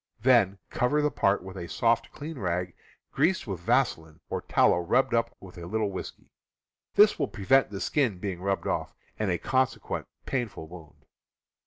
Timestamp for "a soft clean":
1.55-2.39